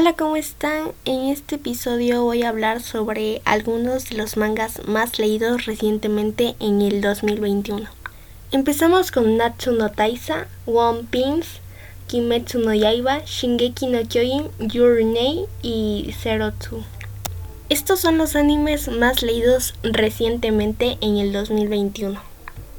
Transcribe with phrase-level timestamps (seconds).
[0.00, 0.92] Hola, ¿cómo están?
[1.04, 6.82] En este episodio voy a hablar sobre algunos de los mangas más leídos recientemente en
[6.82, 7.88] el 2021.
[8.52, 11.58] Empezamos con Natsu no Taisa, One Piece,
[12.06, 16.84] Kimetsu no Yaiba, Shingeki no Kyojin, Your Name y Zero Two.
[17.68, 22.37] Estos son los animes más leídos recientemente en el 2021.